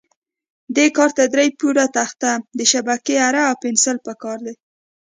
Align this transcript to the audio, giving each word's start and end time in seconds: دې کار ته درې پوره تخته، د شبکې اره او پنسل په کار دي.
دې 0.75 0.85
کار 0.97 1.09
ته 1.17 1.23
درې 1.33 1.47
پوره 1.59 1.85
تخته، 1.97 2.31
د 2.57 2.59
شبکې 2.71 3.15
اره 3.27 3.41
او 3.49 3.55
پنسل 3.63 3.97
په 4.05 4.13
کار 4.21 4.37
دي. 4.45 4.53